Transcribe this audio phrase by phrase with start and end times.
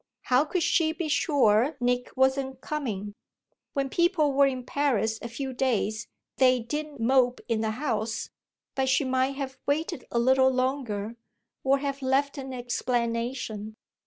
[0.23, 3.13] How could she be sure Nick wasn't coming?
[3.73, 8.31] When people were in Paris a few days they didn't mope in the house,
[8.73, 11.17] but she might have waited a little longer
[11.63, 13.75] or have left an explanation.